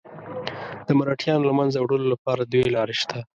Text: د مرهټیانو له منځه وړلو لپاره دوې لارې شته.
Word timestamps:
د 0.87 0.89
مرهټیانو 0.99 1.47
له 1.49 1.53
منځه 1.59 1.77
وړلو 1.79 2.07
لپاره 2.13 2.41
دوې 2.51 2.67
لارې 2.75 2.95
شته. 3.01 3.19